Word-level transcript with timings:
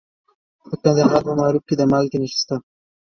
د 0.69 0.71
کندهار 0.81 1.19
په 1.27 1.31
معروف 1.39 1.63
کې 1.67 1.75
د 1.77 1.81
مالګې 1.91 2.17
نښې 2.21 2.37
شته. 2.41 2.55